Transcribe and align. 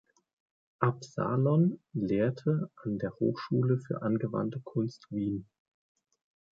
Absalon 0.79 1.79
lehrte 1.93 2.71
an 2.77 2.97
der 2.97 3.11
Hochschule 3.19 3.77
für 3.77 4.01
Angewandte 4.01 4.59
Kunst 4.59 5.05
Wien. 5.11 5.47